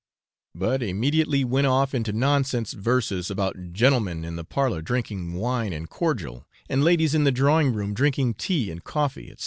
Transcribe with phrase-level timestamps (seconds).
[0.55, 5.91] but immediately went off into nonsense verses about gentlemen in the parlour drinking wine and
[5.91, 9.37] cordial, and ladies in the drawing room drinking tea and coffee, &c.